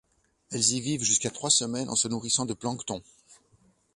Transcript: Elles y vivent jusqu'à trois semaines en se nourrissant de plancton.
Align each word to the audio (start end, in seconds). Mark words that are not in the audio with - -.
Elles 0.49 0.71
y 0.71 0.81
vivent 0.81 1.03
jusqu'à 1.03 1.29
trois 1.29 1.51
semaines 1.51 1.87
en 1.87 1.95
se 1.95 2.07
nourrissant 2.07 2.47
de 2.47 2.55
plancton. 2.55 3.03